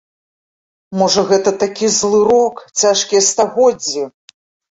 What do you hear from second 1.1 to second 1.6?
гэта